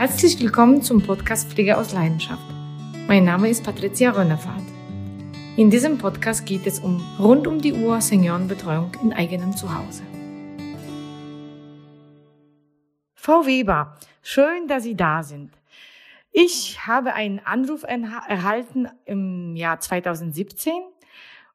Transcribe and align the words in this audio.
Herzlich 0.00 0.40
willkommen 0.40 0.80
zum 0.80 1.02
Podcast 1.02 1.52
Pflege 1.52 1.76
aus 1.76 1.92
Leidenschaft. 1.92 2.42
Mein 3.06 3.24
Name 3.24 3.50
ist 3.50 3.62
Patricia 3.62 4.12
Rönnefahrt. 4.12 4.64
In 5.58 5.68
diesem 5.68 5.98
Podcast 5.98 6.46
geht 6.46 6.66
es 6.66 6.78
um 6.78 7.02
rund 7.18 7.46
um 7.46 7.60
die 7.60 7.74
Uhr 7.74 8.00
Seniorenbetreuung 8.00 8.92
in 9.02 9.12
eigenem 9.12 9.54
Zuhause. 9.54 10.02
Frau 13.14 13.44
Weber, 13.44 13.98
schön, 14.22 14.68
dass 14.68 14.84
Sie 14.84 14.94
da 14.94 15.22
sind. 15.22 15.52
Ich 16.32 16.86
habe 16.86 17.12
einen 17.12 17.38
Anruf 17.40 17.82
erhalten 17.82 18.88
im 19.04 19.54
Jahr 19.54 19.80
2017 19.80 20.72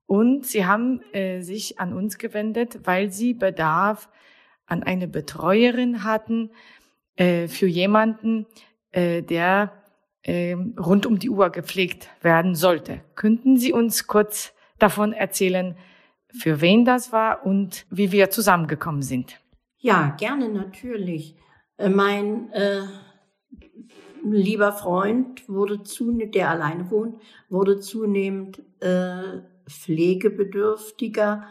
und 0.05 0.45
Sie 0.45 0.67
haben 0.67 1.01
äh, 1.13 1.41
sich 1.41 1.79
an 1.79 1.93
uns 1.93 2.19
gewendet, 2.19 2.81
weil 2.83 3.11
Sie 3.11 3.33
Bedarf 3.33 4.07
an 4.67 4.83
eine 4.83 5.07
Betreuerin 5.07 6.03
hatten 6.03 6.51
äh, 7.15 7.47
für 7.47 7.67
jemanden, 7.67 8.45
äh, 8.91 9.21
der 9.21 9.71
äh, 10.23 10.53
rund 10.53 11.05
um 11.05 11.19
die 11.19 11.29
Uhr 11.29 11.49
gepflegt 11.49 12.09
werden 12.21 12.55
sollte. 12.55 13.01
Könnten 13.15 13.57
Sie 13.57 13.71
uns 13.73 14.07
kurz 14.07 14.53
davon 14.79 15.13
erzählen, 15.13 15.77
für 16.29 16.61
wen 16.61 16.83
das 16.85 17.11
war 17.11 17.45
und 17.45 17.85
wie 17.89 18.11
wir 18.11 18.29
zusammengekommen 18.29 19.01
sind? 19.01 19.39
Ja, 19.77 20.15
gerne 20.17 20.49
natürlich. 20.49 21.35
Äh, 21.77 21.89
mein 21.89 22.51
äh, 22.51 22.81
lieber 24.23 24.71
Freund 24.71 25.47
wurde 25.47 25.83
zunehmend, 25.83 26.35
der 26.35 26.49
alleine 26.49 26.89
wohnt, 26.89 27.21
wurde 27.49 27.79
zunehmend 27.79 28.61
äh, 28.79 29.41
pflegebedürftiger 29.67 31.45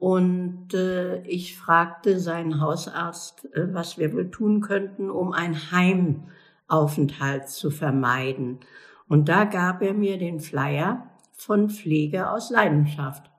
und 0.00 0.72
äh, 0.72 1.20
ich 1.24 1.58
fragte 1.58 2.18
seinen 2.18 2.58
Hausarzt, 2.58 3.44
äh, 3.54 3.72
was 3.74 3.98
wir 3.98 4.14
wohl 4.14 4.30
tun 4.30 4.62
könnten, 4.62 5.10
um 5.10 5.32
einen 5.32 5.70
Heimaufenthalt 5.70 7.50
zu 7.50 7.70
vermeiden. 7.70 8.60
Und 9.08 9.28
da 9.28 9.44
gab 9.44 9.82
er 9.82 9.92
mir 9.92 10.16
den 10.16 10.40
Flyer 10.40 11.06
von 11.34 11.68
Pflege 11.68 12.30
aus 12.30 12.48
Leidenschaft. 12.48 13.30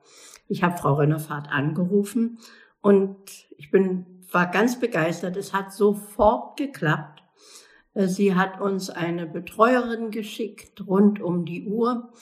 Ich 0.46 0.62
habe 0.62 0.78
Frau 0.78 0.94
Rönnefahrt 0.94 1.50
angerufen 1.50 2.38
und 2.80 3.16
ich 3.58 3.72
bin, 3.72 4.22
war 4.30 4.46
ganz 4.48 4.78
begeistert. 4.78 5.36
Es 5.36 5.52
hat 5.52 5.72
sofort 5.72 6.56
geklappt. 6.56 7.24
Äh, 7.94 8.06
sie 8.06 8.36
hat 8.36 8.60
uns 8.60 8.88
eine 8.88 9.26
Betreuerin 9.26 10.12
geschickt 10.12 10.86
rund 10.86 11.20
um 11.20 11.44
die 11.44 11.66
Uhr. 11.66 12.12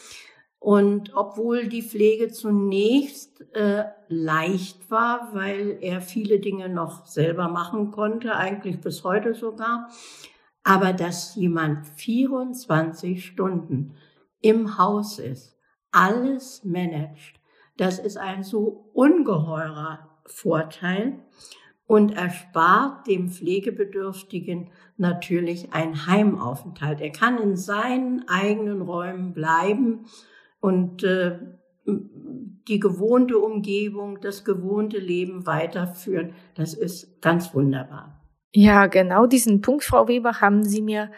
Und 0.60 1.14
obwohl 1.14 1.68
die 1.68 1.82
Pflege 1.82 2.28
zunächst 2.28 3.40
äh, 3.54 3.84
leicht 4.08 4.90
war, 4.90 5.30
weil 5.32 5.78
er 5.80 6.02
viele 6.02 6.38
Dinge 6.38 6.68
noch 6.68 7.06
selber 7.06 7.48
machen 7.48 7.90
konnte, 7.90 8.36
eigentlich 8.36 8.78
bis 8.78 9.02
heute 9.02 9.32
sogar, 9.32 9.88
aber 10.62 10.92
dass 10.92 11.34
jemand 11.34 11.86
24 11.86 13.24
Stunden 13.24 13.94
im 14.42 14.76
Haus 14.76 15.18
ist, 15.18 15.56
alles 15.92 16.62
managt, 16.62 17.40
das 17.78 17.98
ist 17.98 18.18
ein 18.18 18.44
so 18.44 18.90
ungeheurer 18.92 20.10
Vorteil 20.26 21.20
und 21.86 22.12
erspart 22.12 23.06
dem 23.06 23.30
Pflegebedürftigen 23.30 24.70
natürlich 24.98 25.72
einen 25.72 26.06
Heimaufenthalt. 26.06 27.00
Er 27.00 27.12
kann 27.12 27.38
in 27.38 27.56
seinen 27.56 28.28
eigenen 28.28 28.82
Räumen 28.82 29.32
bleiben 29.32 30.04
und 30.60 31.02
äh, 31.02 31.38
die 31.86 32.78
gewohnte 32.78 33.38
Umgebung, 33.38 34.20
das 34.20 34.44
gewohnte 34.44 34.98
Leben 34.98 35.46
weiterführen. 35.46 36.34
Das 36.54 36.74
ist 36.74 37.20
ganz 37.20 37.54
wunderbar. 37.54 38.20
Ja, 38.52 38.86
genau 38.86 39.26
diesen 39.26 39.60
Punkt, 39.60 39.84
Frau 39.84 40.08
Weber, 40.08 40.40
haben 40.40 40.64
Sie 40.64 40.82
mir 40.82 41.10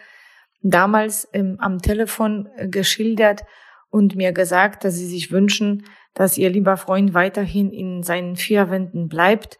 damals 0.61 1.27
ähm, 1.33 1.57
am 1.59 1.79
Telefon 1.79 2.47
äh, 2.55 2.67
geschildert 2.67 3.43
und 3.89 4.15
mir 4.15 4.31
gesagt, 4.31 4.83
dass 4.83 4.95
Sie 4.95 5.05
sich 5.05 5.31
wünschen, 5.31 5.85
dass 6.13 6.37
Ihr 6.37 6.49
lieber 6.49 6.77
Freund 6.77 7.13
weiterhin 7.13 7.71
in 7.71 8.03
seinen 8.03 8.35
vier 8.35 8.69
Wänden 8.69 9.09
bleibt 9.09 9.59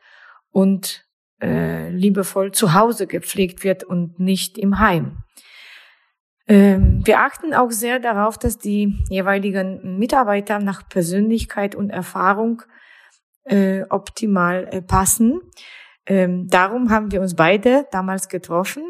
und 0.51 1.05
äh, 1.41 1.89
liebevoll 1.89 2.51
zu 2.51 2.73
Hause 2.73 3.05
gepflegt 3.05 3.63
wird 3.63 3.83
und 3.83 4.19
nicht 4.19 4.57
im 4.57 4.79
Heim. 4.79 5.23
Ähm, 6.47 7.01
wir 7.05 7.19
achten 7.19 7.53
auch 7.53 7.71
sehr 7.71 7.99
darauf, 7.99 8.37
dass 8.37 8.57
die 8.57 8.93
jeweiligen 9.09 9.97
Mitarbeiter 9.97 10.59
nach 10.59 10.87
Persönlichkeit 10.89 11.73
und 11.75 11.89
Erfahrung 11.89 12.63
äh, 13.45 13.83
optimal 13.89 14.67
äh, 14.71 14.81
passen. 14.81 15.39
Ähm, 16.05 16.47
darum 16.47 16.89
haben 16.89 17.11
wir 17.11 17.21
uns 17.21 17.35
beide 17.35 17.87
damals 17.91 18.27
getroffen 18.27 18.83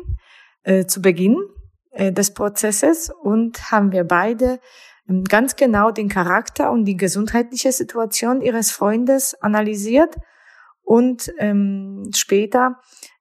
äh, 0.63 0.85
zu 0.85 1.01
Beginn 1.01 1.37
des 1.95 2.33
Prozesses 2.33 3.11
und 3.11 3.71
haben 3.71 3.91
wir 3.91 4.03
beide 4.03 4.59
ähm, 5.07 5.23
ganz 5.25 5.55
genau 5.55 5.91
den 5.91 6.09
Charakter 6.09 6.71
und 6.71 6.85
die 6.85 6.97
gesundheitliche 6.97 7.71
Situation 7.71 8.41
ihres 8.41 8.71
Freundes 8.71 9.39
analysiert 9.41 10.15
und 10.81 11.31
ähm, 11.37 12.09
später 12.15 12.79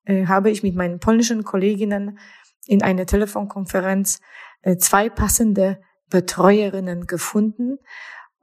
habe 0.09 0.51
ich 0.51 0.65
mit 0.65 0.75
meinen 0.75 0.99
polnischen 0.99 1.45
Kolleginnen 1.45 2.19
in 2.67 2.83
einer 2.83 3.07
Telefonkonferenz 3.07 4.21
äh, 4.63 4.77
zwei 4.77 5.09
passende 5.09 5.81
Betreuerinnen 6.11 7.07
gefunden 7.07 7.79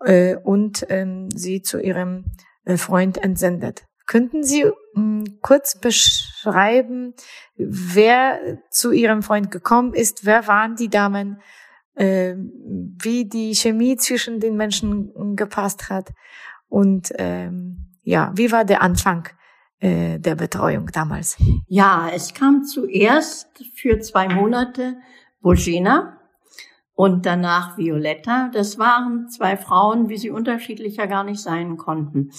äh, 0.03 0.35
und 0.35 0.85
ähm, 0.89 1.29
sie 1.31 1.61
zu 1.61 1.79
ihrem 1.79 2.25
äh, 2.65 2.77
Freund 2.77 3.17
entsendet. 3.17 3.85
Könnten 4.05 4.43
Sie 4.43 4.65
hm, 4.95 5.37
kurz 5.41 5.79
beschreiben, 5.79 7.13
wer 7.55 8.57
zu 8.71 8.91
Ihrem 8.91 9.21
Freund 9.21 9.51
gekommen 9.51 9.93
ist? 9.93 10.25
Wer 10.25 10.47
waren 10.47 10.75
die 10.75 10.89
Damen? 10.89 11.41
wie 12.01 13.27
die 13.27 13.53
Chemie 13.55 13.97
zwischen 13.97 14.39
den 14.39 14.55
Menschen 14.55 15.35
gepasst 15.35 15.89
hat? 15.89 16.13
Und 16.69 17.11
ähm, 17.17 17.89
ja, 18.03 18.31
wie 18.35 18.53
war 18.53 18.63
der 18.63 18.81
Anfang 18.81 19.27
äh, 19.79 20.19
der 20.19 20.35
Betreuung 20.35 20.87
damals? 20.87 21.37
Ja, 21.67 22.09
es 22.13 22.33
kam 22.33 22.63
zuerst 22.63 23.63
für 23.75 23.99
zwei 23.99 24.27
Monate 24.27 24.97
Bojena 25.41 26.17
und 26.93 27.25
danach 27.25 27.77
Violetta. 27.77 28.49
Das 28.53 28.77
waren 28.77 29.29
zwei 29.29 29.55
Frauen, 29.55 30.09
wie 30.09 30.17
sie 30.17 30.31
unterschiedlicher 30.31 31.07
gar 31.07 31.23
nicht 31.23 31.39
sein 31.39 31.77
konnten. 31.77 32.31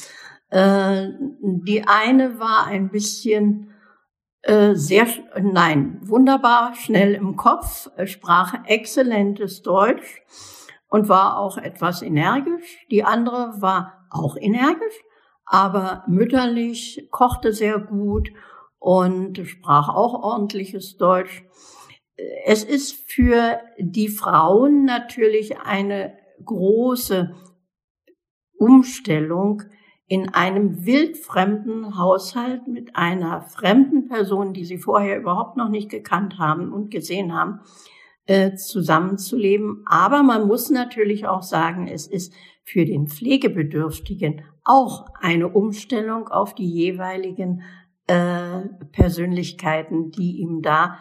Äh, 0.50 1.09
die 1.41 1.84
eine 1.87 2.39
war 2.39 2.67
ein 2.67 2.91
bisschen 2.91 3.71
äh, 4.43 4.75
sehr, 4.75 5.06
nein, 5.41 5.99
wunderbar 6.03 6.75
schnell 6.75 7.15
im 7.15 7.37
Kopf, 7.37 7.89
sprach 8.05 8.55
exzellentes 8.67 9.62
Deutsch 9.62 10.23
und 10.89 11.09
war 11.09 11.39
auch 11.39 11.56
etwas 11.56 12.03
energisch. 12.03 12.84
Die 12.91 13.05
andere 13.05 13.61
war 13.62 14.06
auch 14.11 14.37
energisch, 14.37 14.95
aber 15.53 16.05
mütterlich, 16.06 17.09
kochte 17.11 17.53
sehr 17.53 17.81
gut 17.81 18.31
und 18.78 19.38
sprach 19.49 19.88
auch 19.88 20.15
ordentliches 20.22 20.97
Deutsch. 20.97 21.44
Es 22.44 22.62
ist 22.62 23.11
für 23.11 23.59
die 23.77 24.09
Frauen 24.09 24.84
natürlich 24.84 25.59
eine 25.59 26.16
große 26.44 27.34
Umstellung, 28.59 29.65
in 30.06 30.28
einem 30.34 30.87
wildfremden 30.87 31.99
Haushalt 31.99 32.69
mit 32.69 32.94
einer 32.94 33.43
fremden 33.43 34.06
Person, 34.06 34.53
die 34.53 34.65
sie 34.65 34.78
vorher 34.78 35.19
überhaupt 35.19 35.56
noch 35.56 35.69
nicht 35.69 35.88
gekannt 35.88 36.38
haben 36.38 36.72
und 36.72 36.91
gesehen 36.91 37.34
haben, 37.34 37.61
äh, 38.31 38.55
zusammenzuleben. 38.55 39.83
Aber 39.87 40.23
man 40.23 40.47
muss 40.47 40.71
natürlich 40.71 41.27
auch 41.27 41.43
sagen, 41.43 41.89
es 41.89 42.07
ist 42.07 42.33
für 42.63 42.85
den 42.85 43.09
Pflegebedürftigen 43.09 44.43
auch 44.63 45.07
eine 45.21 45.49
Umstellung 45.49 46.29
auf 46.29 46.55
die 46.55 46.71
jeweiligen 46.71 47.63
äh, 48.07 48.61
Persönlichkeiten, 48.93 50.13
die 50.13 50.39
ihm 50.39 50.63
da 50.63 50.99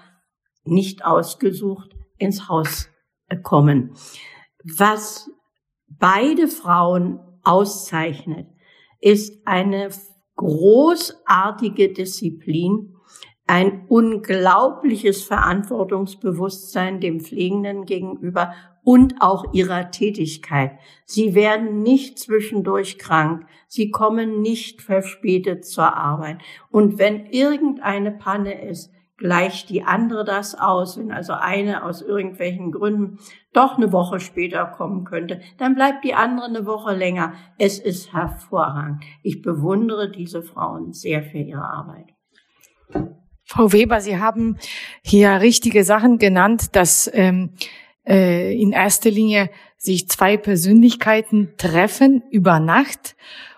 nicht 0.64 1.06
ausgesucht 1.06 1.96
ins 2.18 2.50
Haus 2.50 2.90
äh, 3.28 3.38
kommen. 3.38 3.92
Was 4.64 5.30
beide 5.88 6.48
Frauen 6.48 7.20
auszeichnet, 7.44 8.48
ist 9.02 9.46
eine 9.46 9.90
großartige 10.36 11.94
Disziplin, 11.94 12.96
ein 13.50 13.86
unglaubliches 13.88 15.24
Verantwortungsbewusstsein 15.24 17.02
dem 17.02 17.20
Pflegenden 17.20 17.86
gegenüber 17.86 18.54
und 18.84 19.16
auch 19.22 19.54
ihrer 19.54 19.90
Tätigkeit. 19.90 20.74
Sie 21.06 21.34
werden 21.34 21.82
nicht 21.82 22.20
zwischendurch 22.20 23.00
krank. 23.00 23.48
Sie 23.68 23.90
kommen 23.90 24.42
nicht 24.42 24.84
verspätet 24.84 25.66
zur 25.66 25.98
Arbeit. 25.98 26.38
Und 26.70 27.00
wenn 27.00 27.26
irgendeine 27.26 28.12
Panne 28.12 28.70
ist, 28.70 28.92
gleicht 29.18 29.72
die 29.72 29.84
andere 29.84 30.24
das 30.24 30.54
aus. 30.54 31.00
Wenn 31.00 31.12
also 31.12 31.34
eine 31.34 31.84
aus 31.84 32.04
irgendwelchen 32.04 32.72
Gründen 32.72 33.18
doch 33.52 33.78
eine 33.78 33.92
Woche 33.92 34.20
später 34.20 34.66
kommen 34.66 35.06
könnte, 35.06 35.42
dann 35.58 35.74
bleibt 35.74 36.04
die 36.04 36.14
andere 36.14 36.46
eine 36.46 36.68
Woche 36.68 36.96
länger. 36.96 37.34
Es 37.58 37.80
ist 37.80 38.14
hervorragend. 38.14 39.04
Ich 39.24 39.42
bewundere 39.42 40.12
diese 40.12 40.44
Frauen 40.44 40.94
sehr 40.94 41.24
für 41.24 41.40
ihre 41.40 41.64
Arbeit. 41.64 42.14
Frau 43.52 43.74
Weber, 43.74 44.00
Sie 44.00 44.20
haben 44.20 44.58
hier 45.02 45.42
richtige 45.42 45.84
Sachen 45.84 46.20
genannt, 46.20 46.76
dass 46.76 47.10
ähm, 47.12 47.56
äh, 48.08 48.56
in 48.56 48.74
erster 48.74 49.10
Linie 49.10 49.50
sich 49.76 50.08
zwei 50.08 50.38
Persönlichkeiten 50.38 51.56
treffen 51.58 52.22
über 52.30 52.60
Nacht. 52.60 53.16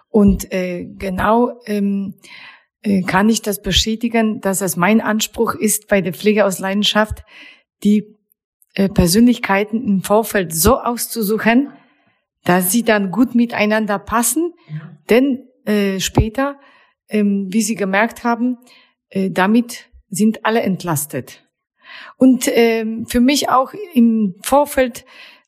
Und 0.07 0.53
äh, 0.53 0.85
genau 0.85 1.59
ähm, 1.65 2.13
äh, 2.83 3.01
kann 3.01 3.27
ich 3.27 3.41
das 3.41 3.61
bestätigen, 3.61 4.39
dass 4.39 4.61
es 4.61 4.77
mein 4.77 5.01
Anspruch 5.01 5.55
ist, 5.55 5.89
bei 5.89 5.99
der 5.99 6.13
Pflege 6.13 6.45
aus 6.45 6.59
Leidenschaft 6.59 7.25
die 7.83 8.15
äh, 8.75 8.87
Persönlichkeiten 8.87 9.85
im 9.85 10.03
Vorfeld 10.03 10.55
so 10.55 10.79
auszusuchen, 10.79 11.73
dass 12.45 12.71
sie 12.71 12.83
dann 12.83 13.11
gut 13.11 13.35
miteinander 13.35 13.99
passen. 13.99 14.53
Ja. 14.69 14.97
Denn 15.09 15.49
äh, 15.65 15.99
später, 15.99 16.61
ähm, 17.09 17.47
wie 17.49 17.61
Sie 17.61 17.75
gemerkt 17.75 18.23
haben, 18.23 18.57
damit 19.13 19.89
sind 20.09 20.45
alle 20.45 20.61
entlastet. 20.61 21.43
Und 22.17 22.49
ähm, 22.53 23.05
für 23.07 23.19
mich 23.19 23.49
auch 23.49 23.73
im 23.93 24.35
Vorfeld 24.41 25.05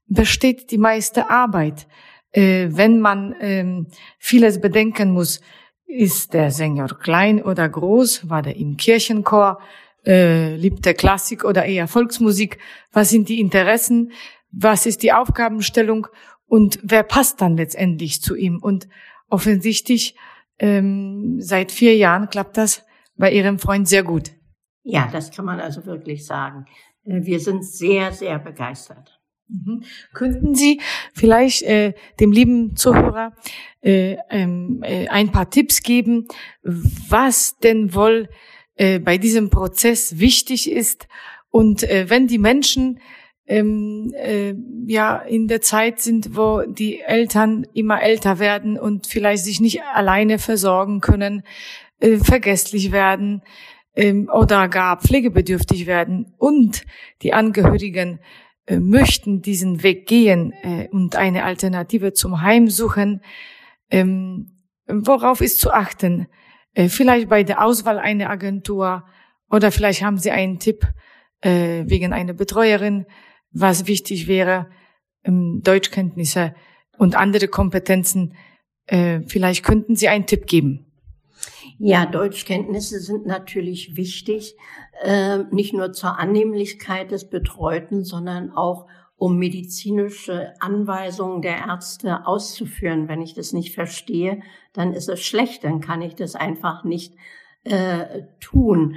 besteht 0.07 0.71
die 0.71 0.77
meiste 0.77 1.30
Arbeit. 1.30 1.88
Äh, 2.31 2.69
wenn 2.71 3.00
man 3.00 3.36
ähm, 3.39 3.88
vieles 4.18 4.60
bedenken 4.60 5.12
muss, 5.12 5.42
ist 5.86 6.33
der 6.33 6.51
Sänger 6.51 6.88
klein 6.88 7.42
oder 7.42 7.69
groß, 7.69 8.30
war 8.30 8.42
der 8.42 8.56
im 8.56 8.77
Kirchenchor, 8.77 9.60
äh, 10.06 10.56
liebt 10.56 10.86
der 10.86 10.95
Klassik 10.95 11.45
oder 11.45 11.66
eher 11.66 11.88
Volksmusik, 11.88 12.57
was 12.92 13.09
sind 13.09 13.30
die 13.30 13.39
Interessen, 13.39 14.12
was 14.51 14.86
ist 14.86 15.04
die 15.04 15.13
Aufgabenstellung 15.13 16.07
und 16.48 16.80
wer 16.83 17.04
passt 17.04 17.42
dann 17.42 17.57
letztendlich 17.57 18.21
zu 18.21 18.36
ihm. 18.36 18.59
Und 18.62 18.88
offensichtlich 19.30 20.16
ähm, 20.59 21.38
seit 21.39 21.71
vier 21.71 21.95
Jahren 21.95 22.30
klappt 22.30 22.57
das 22.57 22.83
bei 23.15 23.31
Ihrem 23.31 23.60
Freund 23.60 23.88
sehr 23.88 24.04
gut. 24.04 24.31
Ja, 24.83 25.10
das 25.12 25.31
kann 25.31 25.45
man 25.45 25.60
also 25.60 25.86
wirklich 25.86 26.25
sagen. 26.25 26.65
Äh, 27.06 27.21
wir 27.24 27.39
sind 27.39 27.65
sehr, 27.65 28.12
sehr 28.12 28.39
begeistert. 28.39 29.19
Mhm. 29.48 29.83
Könnten 30.13 30.56
Sie 30.56 30.81
vielleicht 31.13 31.63
äh, 31.63 31.94
dem 32.19 32.31
lieben 32.31 32.75
Zuhörer 32.75 33.33
äh, 33.81 34.18
ähm, 34.30 34.81
äh, 34.83 35.07
ein 35.10 35.31
paar 35.31 35.50
Tipps 35.50 35.83
geben, 35.83 36.27
was 36.63 37.57
denn 37.60 37.94
wohl 37.94 38.30
äh, 38.75 39.00
bei 39.00 39.18
diesem 39.18 39.50
Prozess 39.50 40.19
wichtig 40.19 40.71
ist 40.71 41.07
und 41.50 41.83
äh, 41.83 42.09
wenn 42.09 42.27
die 42.27 42.39
Menschen 42.39 43.00
ähm, 43.45 44.13
äh, 44.16 44.54
ja 44.88 45.18
in 45.18 45.48
der 45.48 45.62
Zeit 45.62 46.00
sind, 46.00 46.36
wo 46.36 46.62
die 46.62 47.01
Eltern 47.01 47.68
immer 47.74 48.01
älter 48.01 48.40
werden 48.40 48.80
und 48.80 49.07
vielleicht 49.07 49.44
sich 49.44 49.60
nicht 49.60 49.81
alleine 49.94 50.40
versorgen 50.40 51.01
können, 51.01 51.44
äh, 52.00 52.18
vergesslich 52.18 52.92
werden 52.92 53.42
ähm, 53.95 54.30
oder 54.34 54.68
gar 54.68 55.00
pflegebedürftig 55.00 55.86
werden. 55.86 56.34
Und 56.38 56.84
die 57.22 57.34
Angehörigen 57.34 58.19
äh, 58.66 58.80
möchten 58.80 59.42
diesen 59.42 59.84
Weg 59.84 60.07
gehen 60.07 60.54
äh, 60.63 60.88
und 60.92 61.16
eine 61.16 61.44
Alternative 61.44 62.13
zum 62.13 62.42
Heim 62.42 62.69
suchen, 62.69 63.22
ähm, 63.90 64.51
worauf 64.88 65.42
ist 65.42 65.60
zu 65.60 65.72
achten? 65.72 66.28
Äh, 66.74 66.88
vielleicht 66.88 67.30
bei 67.30 67.44
der 67.44 67.63
Auswahl 67.63 68.00
einer 68.00 68.30
Agentur 68.30 69.04
oder 69.50 69.72
vielleicht 69.72 70.01
haben 70.01 70.18
Sie 70.18 70.31
einen 70.31 70.60
Tipp 70.60 70.88
äh, 71.42 71.84
wegen 71.86 72.13
einer 72.13 72.34
Betreuerin, 72.34 73.06
was 73.54 73.88
wichtig 73.88 74.28
wäre, 74.28 74.68
ähm, 75.24 75.62
Deutschkenntnisse 75.64 76.54
und 76.98 77.16
andere 77.16 77.48
Kompetenzen. 77.48 78.36
Äh, 78.86 79.22
vielleicht 79.28 79.64
könnten 79.64 79.96
Sie 79.96 80.10
einen 80.10 80.26
Tipp 80.26 80.48
geben. 80.48 80.86
Ja, 81.80 82.06
Deutschkenntnisse 82.06 83.00
sind 83.00 83.26
natürlich 83.26 83.96
wichtig, 83.96 84.56
äh, 85.04 85.40
nicht 85.52 85.74
nur 85.74 85.92
zur 85.92 86.20
Annehmlichkeit 86.20 87.12
des 87.12 87.30
Betreuten, 87.30 88.04
sondern 88.04 88.52
auch 88.52 88.88
um 89.16 89.38
medizinische 89.38 90.54
Anweisungen 90.60 91.42
der 91.42 91.58
Ärzte 91.58 92.28
auszuführen. 92.28 93.08
Wenn 93.08 93.22
ich 93.22 93.34
das 93.34 93.54
nicht 93.54 93.74
verstehe, 93.74 94.42
dann 94.74 94.94
ist 94.94 95.10
es 95.10 95.22
schlecht, 95.24 95.64
dann 95.64 95.82
kann 95.82 96.02
ich 96.02 96.16
das 96.16 96.36
einfach 96.36 96.84
nicht 96.84 97.16
äh, 97.64 98.24
tun. 98.40 98.96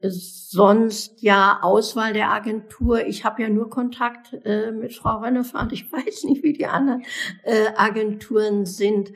Sonst 0.00 1.22
ja 1.22 1.60
Auswahl 1.62 2.12
der 2.12 2.30
Agentur. 2.30 3.06
Ich 3.06 3.24
habe 3.24 3.42
ja 3.42 3.48
nur 3.48 3.70
Kontakt 3.70 4.34
äh, 4.44 4.70
mit 4.72 4.94
Frau 4.94 5.18
Rennefahrt. 5.18 5.72
Ich 5.72 5.90
weiß 5.92 6.24
nicht, 6.24 6.42
wie 6.42 6.52
die 6.52 6.66
anderen 6.66 7.04
äh, 7.44 7.68
Agenturen 7.76 8.66
sind. 8.66 9.12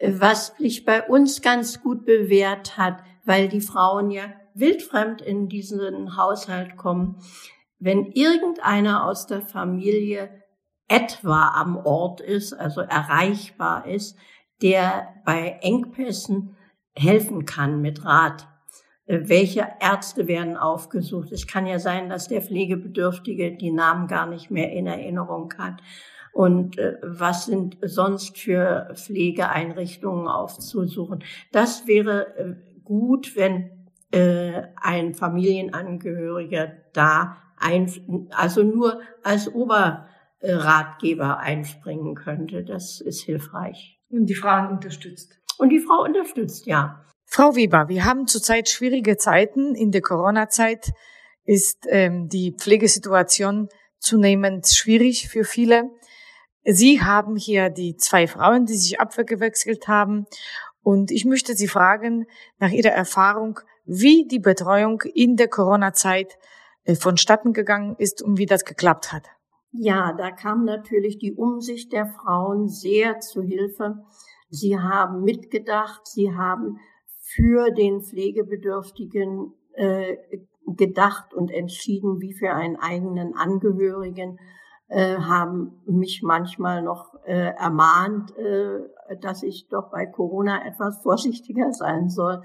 Was 0.00 0.54
sich 0.58 0.84
bei 0.84 1.06
uns 1.06 1.40
ganz 1.40 1.80
gut 1.80 2.04
bewährt 2.04 2.76
hat, 2.76 3.02
weil 3.24 3.48
die 3.48 3.60
Frauen 3.60 4.10
ja 4.10 4.24
wildfremd 4.54 5.22
in 5.22 5.48
diesen 5.48 6.16
Haushalt 6.16 6.76
kommen. 6.76 7.16
Wenn 7.78 8.06
irgendeiner 8.06 9.04
aus 9.04 9.26
der 9.26 9.40
Familie 9.40 10.42
etwa 10.88 11.48
am 11.48 11.76
Ort 11.76 12.20
ist, 12.20 12.52
also 12.52 12.80
erreichbar 12.80 13.86
ist, 13.86 14.16
der 14.62 15.08
bei 15.24 15.58
Engpässen 15.62 16.56
helfen 16.94 17.44
kann 17.44 17.80
mit 17.80 18.04
Rat, 18.04 18.42
äh, 18.42 18.53
welche 19.06 19.66
Ärzte 19.80 20.26
werden 20.28 20.56
aufgesucht. 20.56 21.32
Es 21.32 21.46
kann 21.46 21.66
ja 21.66 21.78
sein, 21.78 22.08
dass 22.08 22.28
der 22.28 22.42
Pflegebedürftige 22.42 23.56
die 23.56 23.72
Namen 23.72 24.06
gar 24.06 24.26
nicht 24.26 24.50
mehr 24.50 24.72
in 24.72 24.86
Erinnerung 24.86 25.52
hat. 25.58 25.80
Und 26.32 26.78
äh, 26.78 26.98
was 27.02 27.46
sind 27.46 27.76
sonst 27.82 28.38
für 28.38 28.92
Pflegeeinrichtungen 28.94 30.26
aufzusuchen? 30.26 31.22
Das 31.52 31.86
wäre 31.86 32.36
äh, 32.36 32.54
gut, 32.82 33.36
wenn 33.36 33.70
ein 34.16 35.14
Familienangehöriger 35.14 36.72
da 36.92 37.36
ein, 37.56 38.28
also 38.30 38.62
nur 38.62 39.00
als 39.24 39.52
Oberratgeber 39.52 41.38
einspringen 41.38 42.14
könnte. 42.14 42.62
Das 42.64 43.00
ist 43.00 43.22
hilfreich. 43.22 44.00
Und 44.10 44.26
die 44.26 44.36
Frauen 44.36 44.68
unterstützt. 44.68 45.40
Und 45.58 45.70
die 45.70 45.80
Frau 45.80 46.04
unterstützt, 46.04 46.66
ja. 46.66 47.04
Frau 47.34 47.56
Weber, 47.56 47.88
wir 47.88 48.04
haben 48.04 48.28
zurzeit 48.28 48.68
schwierige 48.68 49.16
Zeiten. 49.16 49.74
In 49.74 49.90
der 49.90 50.02
Corona-Zeit 50.02 50.92
ist 51.42 51.84
ähm, 51.88 52.28
die 52.28 52.54
Pflegesituation 52.56 53.70
zunehmend 53.98 54.68
schwierig 54.68 55.28
für 55.28 55.42
viele. 55.42 55.90
Sie 56.62 57.02
haben 57.02 57.34
hier 57.34 57.70
die 57.70 57.96
zwei 57.96 58.28
Frauen, 58.28 58.66
die 58.66 58.76
sich 58.76 59.00
abgewechselt 59.00 59.88
haben. 59.88 60.26
Und 60.80 61.10
ich 61.10 61.24
möchte 61.24 61.56
Sie 61.56 61.66
fragen 61.66 62.26
nach 62.60 62.70
Ihrer 62.70 62.92
Erfahrung, 62.92 63.58
wie 63.84 64.28
die 64.28 64.38
Betreuung 64.38 65.02
in 65.02 65.34
der 65.34 65.48
Corona-Zeit 65.48 66.38
äh, 66.84 66.94
vonstatten 66.94 67.52
gegangen 67.52 67.96
ist 67.98 68.22
und 68.22 68.38
wie 68.38 68.46
das 68.46 68.64
geklappt 68.64 69.12
hat. 69.12 69.26
Ja, 69.72 70.12
da 70.12 70.30
kam 70.30 70.64
natürlich 70.64 71.18
die 71.18 71.34
Umsicht 71.34 71.92
der 71.92 72.06
Frauen 72.06 72.68
sehr 72.68 73.18
zu 73.18 73.42
Hilfe. 73.42 74.04
Sie 74.50 74.78
haben 74.78 75.24
mitgedacht, 75.24 76.06
sie 76.06 76.32
haben 76.32 76.78
für 77.26 77.70
den 77.70 78.02
Pflegebedürftigen 78.02 79.54
äh, 79.72 80.16
gedacht 80.66 81.34
und 81.34 81.50
entschieden, 81.50 82.20
wie 82.20 82.34
für 82.34 82.50
einen 82.50 82.76
eigenen 82.76 83.34
Angehörigen, 83.34 84.38
äh, 84.88 85.16
haben 85.16 85.80
mich 85.86 86.22
manchmal 86.22 86.82
noch 86.82 87.14
äh, 87.24 87.54
ermahnt, 87.56 88.36
äh, 88.36 88.80
dass 89.20 89.42
ich 89.42 89.68
doch 89.68 89.90
bei 89.90 90.04
Corona 90.06 90.66
etwas 90.66 91.02
vorsichtiger 91.02 91.72
sein 91.72 92.10
soll 92.10 92.42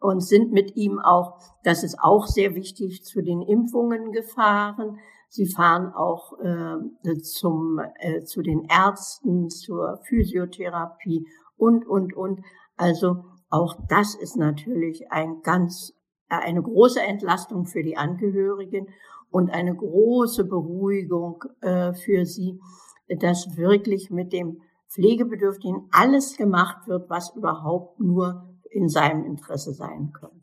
und 0.00 0.20
sind 0.20 0.52
mit 0.52 0.76
ihm 0.76 0.98
auch, 0.98 1.38
das 1.62 1.84
ist 1.84 1.98
auch 2.00 2.26
sehr 2.26 2.54
wichtig, 2.54 3.04
zu 3.04 3.22
den 3.22 3.40
Impfungen 3.40 4.12
gefahren. 4.12 4.98
Sie 5.28 5.46
fahren 5.46 5.92
auch 5.94 6.38
äh, 6.40 7.14
zum, 7.18 7.80
äh, 8.00 8.22
zu 8.24 8.42
den 8.42 8.66
Ärzten, 8.68 9.48
zur 9.48 10.00
Physiotherapie 10.08 11.26
und, 11.56 11.86
und, 11.86 12.14
und. 12.14 12.40
Also 12.76 13.24
auch 13.48 13.76
das 13.88 14.14
ist 14.14 14.36
natürlich 14.36 15.10
ein 15.10 15.40
ganz, 15.42 15.92
äh, 16.28 16.36
eine 16.36 16.62
große 16.62 17.00
Entlastung 17.00 17.66
für 17.66 17.82
die 17.82 17.96
Angehörigen 17.96 18.88
und 19.30 19.50
eine 19.50 19.74
große 19.74 20.44
Beruhigung 20.44 21.44
äh, 21.60 21.92
für 21.94 22.24
sie, 22.24 22.60
dass 23.08 23.56
wirklich 23.56 24.10
mit 24.10 24.32
dem 24.32 24.60
Pflegebedürftigen 24.88 25.88
alles 25.90 26.36
gemacht 26.36 26.86
wird, 26.88 27.10
was 27.10 27.34
überhaupt 27.34 28.00
nur 28.00 28.56
in 28.70 28.88
seinem 28.88 29.24
Interesse 29.24 29.72
sein 29.72 30.12
können. 30.12 30.42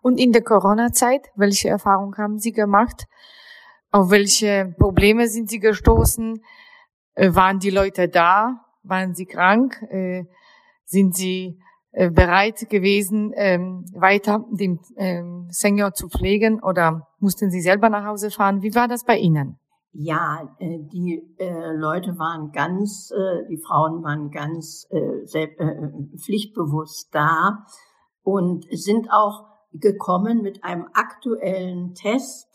Und 0.00 0.18
in 0.18 0.32
der 0.32 0.42
Corona-Zeit, 0.42 1.28
welche 1.36 1.68
Erfahrungen 1.68 2.16
haben 2.18 2.38
Sie 2.38 2.52
gemacht? 2.52 3.06
Auf 3.90 4.10
welche 4.10 4.74
Probleme 4.78 5.28
sind 5.28 5.48
Sie 5.48 5.60
gestoßen? 5.60 6.42
Äh, 7.14 7.34
waren 7.34 7.58
die 7.58 7.70
Leute 7.70 8.08
da? 8.08 8.64
Waren 8.82 9.14
sie 9.14 9.26
krank? 9.26 9.80
Äh, 9.90 10.24
sind 10.84 11.14
sie 11.14 11.58
bereit 11.92 12.68
gewesen, 12.70 13.32
ähm, 13.34 13.84
weiter 13.94 14.44
den 14.50 14.80
ähm, 14.96 15.48
Senior 15.50 15.92
zu 15.92 16.08
pflegen 16.08 16.62
oder 16.62 17.08
mussten 17.18 17.50
Sie 17.50 17.60
selber 17.60 17.90
nach 17.90 18.06
Hause 18.06 18.30
fahren? 18.30 18.62
Wie 18.62 18.74
war 18.74 18.88
das 18.88 19.04
bei 19.04 19.18
Ihnen? 19.18 19.58
Ja, 19.94 20.56
die 20.58 21.22
Leute 21.74 22.18
waren 22.18 22.50
ganz, 22.50 23.12
die 23.50 23.58
Frauen 23.58 24.02
waren 24.02 24.30
ganz 24.30 24.88
pflichtbewusst 26.16 27.14
da 27.14 27.66
und 28.22 28.64
sind 28.70 29.08
auch 29.12 29.52
gekommen 29.72 30.42
mit 30.42 30.64
einem 30.64 30.86
aktuellen 30.92 31.94
Test, 31.94 32.48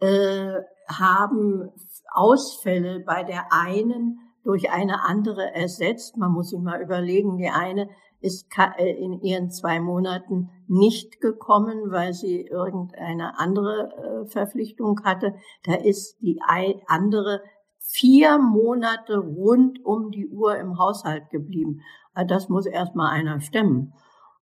äh, 0.00 0.54
haben 0.88 1.70
Ausfälle 2.12 3.00
bei 3.00 3.22
der 3.22 3.52
einen 3.52 4.18
durch 4.44 4.70
eine 4.70 5.04
andere 5.04 5.54
ersetzt. 5.54 6.16
Man 6.16 6.32
muss 6.32 6.50
sich 6.50 6.60
mal 6.60 6.80
überlegen, 6.80 7.36
die 7.36 7.50
eine 7.50 7.90
ist 8.20 8.48
äh, 8.78 8.92
in 8.92 9.20
ihren 9.20 9.50
zwei 9.50 9.80
Monaten 9.80 10.50
nicht 10.66 11.20
gekommen, 11.20 11.90
weil 11.90 12.12
sie 12.12 12.42
irgendeine 12.42 13.38
andere 13.38 14.24
äh, 14.24 14.26
Verpflichtung 14.26 15.00
hatte. 15.04 15.34
Da 15.64 15.74
ist 15.74 16.20
die 16.20 16.40
andere 16.86 17.42
vier 17.78 18.38
Monate 18.38 19.18
rund 19.18 19.84
um 19.84 20.10
die 20.10 20.28
Uhr 20.28 20.56
im 20.56 20.78
Haushalt 20.78 21.30
geblieben. 21.30 21.80
Also 22.12 22.34
das 22.34 22.48
muss 22.48 22.66
erstmal 22.66 23.12
einer 23.12 23.40
stemmen. 23.40 23.94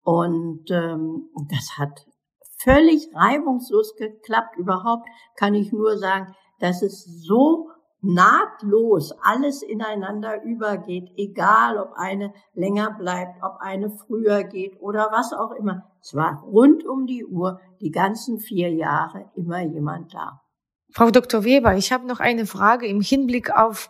Und 0.04 0.70
ähm, 0.70 1.28
das 1.50 1.78
hat 1.78 2.06
völlig 2.58 3.08
reibungslos 3.14 3.96
geklappt. 3.96 4.56
Überhaupt 4.56 5.08
kann 5.36 5.54
ich 5.54 5.72
nur 5.72 5.96
sagen, 5.98 6.34
dass 6.60 6.82
es 6.82 7.04
so 7.04 7.68
nahtlos 8.02 9.12
alles 9.22 9.62
ineinander 9.62 10.42
übergeht, 10.42 11.10
egal 11.16 11.78
ob 11.78 11.92
eine 11.94 12.34
länger 12.52 12.90
bleibt, 12.98 13.42
ob 13.42 13.58
eine 13.60 13.90
früher 13.90 14.42
geht 14.44 14.80
oder 14.80 15.08
was 15.12 15.32
auch 15.32 15.52
immer. 15.52 15.84
Es 16.02 16.14
war 16.14 16.42
rund 16.42 16.84
um 16.84 17.06
die 17.06 17.24
Uhr, 17.24 17.60
die 17.80 17.90
ganzen 17.90 18.40
vier 18.40 18.70
Jahre 18.72 19.30
immer 19.36 19.62
jemand 19.62 20.12
da. 20.12 20.40
Frau 20.90 21.10
Dr. 21.10 21.44
Weber, 21.44 21.76
ich 21.76 21.92
habe 21.92 22.06
noch 22.06 22.20
eine 22.20 22.44
Frage 22.44 22.86
im 22.86 23.00
Hinblick 23.00 23.50
auf 23.50 23.88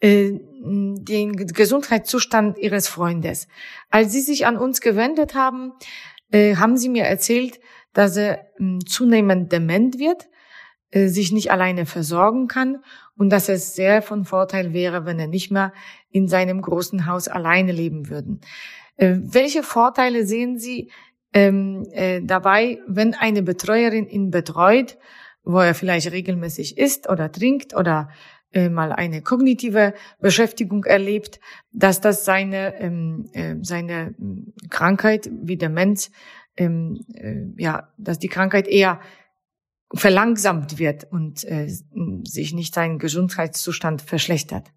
äh, 0.00 0.32
den 0.32 1.36
Gesundheitszustand 1.36 2.58
Ihres 2.58 2.88
Freundes. 2.88 3.46
Als 3.90 4.12
Sie 4.12 4.20
sich 4.20 4.46
an 4.46 4.56
uns 4.56 4.80
gewendet 4.80 5.34
haben, 5.34 5.72
äh, 6.32 6.56
haben 6.56 6.76
Sie 6.76 6.88
mir 6.88 7.04
erzählt, 7.04 7.60
dass 7.92 8.16
er 8.16 8.40
äh, 8.58 8.78
zunehmend 8.86 9.52
dement 9.52 9.98
wird, 9.98 10.28
sich 10.94 11.32
nicht 11.32 11.50
alleine 11.50 11.86
versorgen 11.86 12.46
kann 12.46 12.78
und 13.16 13.30
dass 13.30 13.48
es 13.48 13.74
sehr 13.74 14.02
von 14.02 14.24
Vorteil 14.24 14.72
wäre, 14.72 15.04
wenn 15.04 15.18
er 15.18 15.26
nicht 15.26 15.50
mehr 15.50 15.72
in 16.10 16.28
seinem 16.28 16.62
großen 16.62 17.06
Haus 17.06 17.28
alleine 17.28 17.72
leben 17.72 18.08
würden. 18.08 18.40
Äh, 18.96 19.16
welche 19.20 19.62
Vorteile 19.62 20.24
sehen 20.26 20.58
Sie 20.58 20.90
ähm, 21.32 21.86
äh, 21.92 22.20
dabei, 22.22 22.78
wenn 22.86 23.14
eine 23.14 23.42
Betreuerin 23.42 24.06
ihn 24.06 24.30
betreut, 24.30 24.96
wo 25.42 25.58
er 25.58 25.74
vielleicht 25.74 26.10
regelmäßig 26.10 26.78
isst 26.78 27.08
oder 27.08 27.30
trinkt 27.30 27.74
oder 27.74 28.08
äh, 28.52 28.68
mal 28.68 28.92
eine 28.92 29.20
kognitive 29.20 29.94
Beschäftigung 30.20 30.84
erlebt, 30.84 31.40
dass 31.72 32.00
das 32.00 32.24
seine 32.24 32.80
ähm, 32.80 33.28
äh, 33.32 33.56
seine 33.62 34.14
Krankheit 34.70 35.28
wie 35.42 35.56
Demenz 35.56 36.12
ähm, 36.56 37.04
äh, 37.14 37.46
ja, 37.56 37.92
dass 37.98 38.20
die 38.20 38.28
Krankheit 38.28 38.68
eher 38.68 39.00
verlangsamt 39.94 40.78
wird 40.78 41.10
und 41.10 41.44
äh, 41.44 41.68
sich 42.24 42.54
nicht 42.54 42.74
sein 42.74 42.98
Gesundheitszustand 42.98 44.02
verschlechtert. 44.02 44.70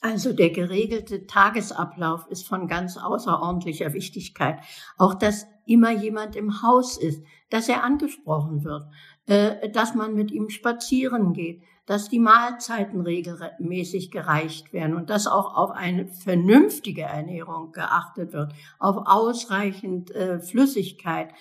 Also 0.00 0.32
der 0.32 0.50
geregelte 0.50 1.26
Tagesablauf 1.28 2.26
ist 2.28 2.48
von 2.48 2.66
ganz 2.66 2.96
außerordentlicher 2.96 3.92
Wichtigkeit. 3.92 4.58
Auch 4.98 5.14
dass 5.14 5.46
immer 5.64 5.92
jemand 5.92 6.34
im 6.34 6.62
Haus 6.62 6.98
ist, 6.98 7.22
dass 7.50 7.68
er 7.68 7.84
angesprochen 7.84 8.64
wird, 8.64 8.84
äh, 9.26 9.70
dass 9.70 9.94
man 9.94 10.14
mit 10.14 10.32
ihm 10.32 10.48
spazieren 10.48 11.32
geht, 11.32 11.62
dass 11.86 12.08
die 12.08 12.18
Mahlzeiten 12.18 13.00
regelmäßig 13.00 14.10
gereicht 14.10 14.72
werden 14.72 14.96
und 14.96 15.10
dass 15.10 15.26
auch 15.26 15.56
auf 15.56 15.70
eine 15.70 16.06
vernünftige 16.06 17.02
Ernährung 17.02 17.72
geachtet 17.72 18.32
wird, 18.32 18.54
auf 18.80 18.96
ausreichend 19.06 20.10
äh, 20.12 20.40
Flüssigkeit 20.40 21.32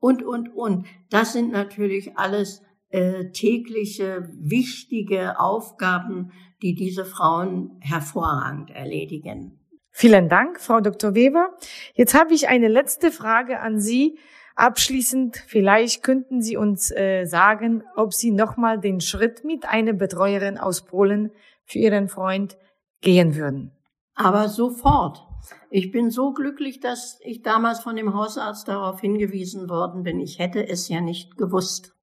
und, 0.00 0.22
und, 0.22 0.54
und. 0.54 0.86
Das 1.08 1.32
sind 1.32 1.52
natürlich 1.52 2.18
alles 2.18 2.62
äh, 2.92 3.30
tägliche, 3.30 4.28
wichtige 4.38 5.40
Aufgaben, 5.40 6.32
die 6.60 6.74
diese 6.74 7.04
Frauen 7.04 7.78
hervorragend 7.80 8.70
erledigen. 8.70 9.58
Vielen 9.90 10.28
Dank, 10.28 10.60
Frau 10.60 10.80
Dr. 10.80 11.14
Weber. 11.14 11.50
Jetzt 11.94 12.14
habe 12.14 12.32
ich 12.34 12.48
eine 12.48 12.68
letzte 12.68 13.10
Frage 13.10 13.60
an 13.60 13.80
Sie. 13.80 14.18
Abschließend, 14.56 15.36
vielleicht 15.46 16.02
könnten 16.02 16.42
Sie 16.42 16.56
uns 16.56 16.90
äh, 16.90 17.24
sagen, 17.24 17.82
ob 17.96 18.12
Sie 18.12 18.30
nochmal 18.30 18.78
den 18.78 19.00
Schritt 19.00 19.44
mit 19.44 19.66
einer 19.66 19.94
Betreuerin 19.94 20.58
aus 20.58 20.84
Polen 20.84 21.30
für 21.64 21.78
Ihren 21.78 22.08
Freund 22.08 22.56
gehen 23.00 23.36
würden. 23.36 23.72
Aber 24.14 24.48
sofort. 24.48 25.26
Ich 25.70 25.90
bin 25.90 26.10
so 26.10 26.32
glücklich, 26.32 26.80
dass 26.80 27.18
ich 27.22 27.42
damals 27.42 27.80
von 27.80 27.96
dem 27.96 28.14
Hausarzt 28.14 28.68
darauf 28.68 29.00
hingewiesen 29.00 29.68
worden 29.68 30.02
bin. 30.02 30.20
Ich 30.20 30.38
hätte 30.38 30.68
es 30.68 30.88
ja 30.88 31.00
nicht 31.00 31.36
gewusst. 31.36 31.94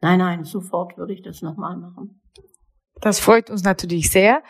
Nein, 0.00 0.18
nein, 0.18 0.44
sofort 0.44 0.96
würde 0.96 1.12
ich 1.12 1.22
das 1.22 1.42
nochmal 1.42 1.76
machen. 1.76 2.20
Das 3.00 3.20
freut 3.20 3.50
uns 3.50 3.62
natürlich 3.62 4.10
sehr. 4.10 4.42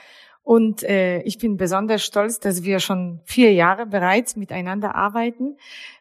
Und 0.43 0.83
äh, 0.83 1.21
ich 1.25 1.37
bin 1.37 1.59
besonders 1.59 2.03
stolz, 2.03 2.39
dass 2.39 2.63
wir 2.63 2.81
schon 2.81 3.21
vier 3.25 3.53
Jahre 3.53 3.85
bereits 3.85 4.35
miteinander 4.35 4.95
arbeiten. 4.95 5.59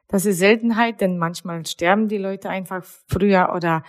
Das 0.08 0.26
ist 0.26 0.38
Seltenheit, 0.38 1.02
denn 1.02 1.18
manchmal 1.18 1.66
sterben 1.66 2.08
die 2.08 2.18
Leute 2.18 2.50
einfach 2.50 2.86
früher 3.08 3.52
oder 3.54 3.84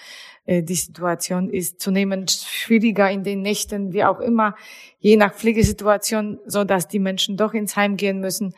äh, 0.46 0.64
die 0.64 0.74
Situation 0.74 1.48
ist 1.48 1.80
zunehmend 1.80 2.32
schwieriger 2.32 3.08
in 3.08 3.22
den 3.22 3.40
Nächten, 3.40 3.92
wie 3.92 4.02
auch 4.02 4.18
immer, 4.18 4.56
je 4.98 5.16
nach 5.16 5.32
Pflegesituation, 5.32 6.40
so 6.44 6.64
dass 6.64 6.88
die 6.88 6.98
Menschen 6.98 7.36
doch 7.36 7.54
ins 7.54 7.76
Heim 7.76 7.96
gehen 7.96 8.18
müssen. 8.18 8.52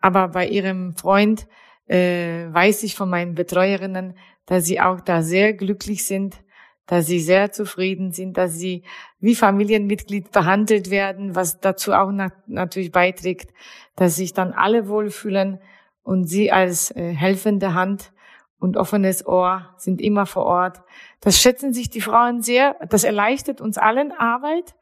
Aber 0.00 0.26
bei 0.26 0.48
ihrem 0.48 0.96
Freund 0.96 1.46
äh, 1.86 2.46
weiß 2.52 2.82
ich 2.82 2.96
von 2.96 3.08
meinen 3.08 3.36
Betreuerinnen, 3.36 4.16
dass 4.46 4.64
sie 4.64 4.80
auch 4.80 5.00
da 5.00 5.22
sehr 5.22 5.52
glücklich 5.52 6.04
sind, 6.04 6.43
dass 6.86 7.06
sie 7.06 7.20
sehr 7.20 7.50
zufrieden 7.52 8.12
sind, 8.12 8.36
dass 8.36 8.54
sie 8.54 8.82
wie 9.20 9.34
Familienmitglied 9.34 10.32
behandelt 10.32 10.90
werden, 10.90 11.34
was 11.34 11.60
dazu 11.60 11.92
auch 11.92 12.12
natürlich 12.46 12.92
beiträgt, 12.92 13.52
dass 13.96 14.16
sich 14.16 14.32
dann 14.32 14.52
alle 14.52 14.88
wohlfühlen 14.88 15.60
und 16.02 16.24
sie 16.24 16.52
als 16.52 16.90
äh, 16.90 17.12
helfende 17.12 17.74
Hand 17.74 18.12
und 18.58 18.76
offenes 18.76 19.26
Ohr 19.26 19.74
sind 19.76 20.00
immer 20.00 20.26
vor 20.26 20.44
Ort. 20.44 20.82
Das 21.20 21.38
schätzen 21.38 21.72
sich 21.72 21.90
die 21.90 22.00
Frauen 22.00 22.42
sehr. 22.42 22.76
Das 22.88 23.04
erleichtert 23.04 23.60
uns 23.60 23.78
allen 23.78 24.12
Arbeit. 24.12 24.74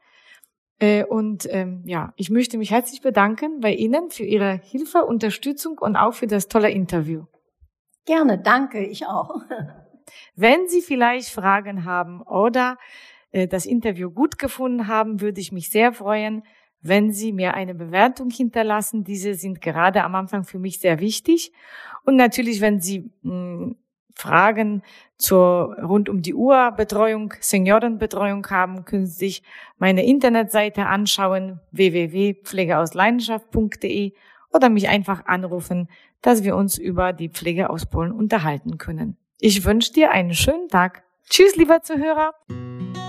Äh, 0.79 1.05
und 1.05 1.47
ähm, 1.49 1.83
ja, 1.85 2.13
ich 2.15 2.29
möchte 2.29 2.57
mich 2.57 2.71
herzlich 2.71 3.01
bedanken 3.01 3.59
bei 3.61 3.73
Ihnen 3.73 4.09
für 4.09 4.23
Ihre 4.23 4.59
Hilfe, 4.63 5.05
Unterstützung 5.05 5.77
und 5.77 5.95
auch 5.95 6.13
für 6.13 6.27
das 6.27 6.47
tolle 6.47 6.71
Interview. 6.71 7.25
Gerne, 8.05 8.37
danke, 8.37 8.85
ich 8.85 9.07
auch. 9.07 9.41
Wenn 10.35 10.67
Sie 10.67 10.81
vielleicht 10.81 11.29
Fragen 11.29 11.85
haben 11.85 12.21
oder 12.21 12.77
äh, 13.31 13.47
das 13.47 13.65
Interview 13.65 14.09
gut 14.09 14.39
gefunden 14.39 14.87
haben, 14.87 15.21
würde 15.21 15.41
ich 15.41 15.51
mich 15.51 15.69
sehr 15.69 15.93
freuen, 15.93 16.43
wenn 16.81 17.11
Sie 17.11 17.31
mir 17.31 17.53
eine 17.53 17.75
Bewertung 17.75 18.29
hinterlassen. 18.29 19.03
Diese 19.03 19.33
sind 19.33 19.61
gerade 19.61 20.03
am 20.03 20.15
Anfang 20.15 20.43
für 20.43 20.59
mich 20.59 20.79
sehr 20.79 20.99
wichtig. 20.99 21.51
Und 22.05 22.15
natürlich, 22.15 22.61
wenn 22.61 22.81
Sie 22.81 23.11
mh, 23.21 23.31
hm, 23.31 23.75
Fragen 24.15 24.83
zur 25.17 25.75
rund 25.81 26.07
um 26.07 26.21
die 26.21 26.35
Uhr 26.35 26.71
Betreuung, 26.71 27.33
Seniorenbetreuung 27.39 28.45
haben, 28.49 28.85
können 28.85 29.07
Sie 29.07 29.25
sich 29.25 29.41
meine 29.77 30.05
Internetseite 30.05 30.85
anschauen, 30.85 31.59
www.pflegeausleidenschaft.de 31.71 34.13
oder 34.53 34.69
mich 34.69 34.87
einfach 34.87 35.25
anrufen, 35.25 35.89
dass 36.21 36.43
wir 36.43 36.55
uns 36.55 36.77
über 36.77 37.11
die 37.11 37.29
Pflege 37.29 37.71
aus 37.71 37.87
Polen 37.87 38.11
unterhalten 38.11 38.77
können. 38.77 39.17
Ich 39.39 39.65
wünsche 39.65 39.93
dir 39.93 40.11
einen 40.11 40.33
schönen 40.33 40.67
Tag. 40.69 41.03
Tschüss, 41.29 41.55
lieber 41.55 41.81
Zuhörer. 41.81 42.33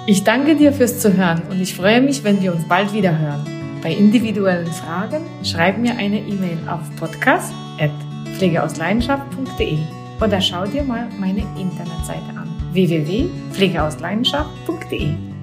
Ich 0.07 0.23
danke 0.25 0.57
dir 0.57 0.73
fürs 0.73 1.01
Zuhören 1.01 1.43
und 1.51 1.61
ich 1.61 1.75
freue 1.75 2.01
mich, 2.01 2.25
wenn 2.25 2.41
wir 2.43 2.55
uns 2.55 2.67
bald 2.69 2.93
wieder 2.93 3.19
hören. 3.19 3.81
Bei 3.83 3.93
individuellen 3.93 4.73
Fragen 4.73 5.27
schreib 5.43 5.79
mir 5.79 5.97
eine 5.97 6.21
E-Mail 6.21 6.59
auf 6.69 6.83
podcast.pflegeausleidenschaft.de 6.97 9.79
oder 10.21 10.41
schau 10.41 10.65
dir 10.67 10.85
mal 10.85 11.09
meine 11.19 11.41
Internetseite 11.59 12.31
an 12.37 12.49
www.pflegeausleidenschaft.de. 12.73 15.34